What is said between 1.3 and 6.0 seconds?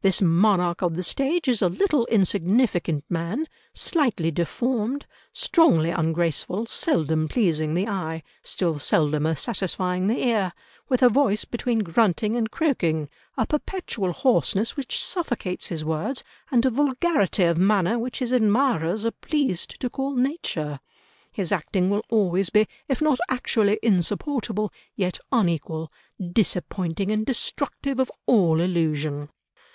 is a little insignificant man, slightly deformed, strongly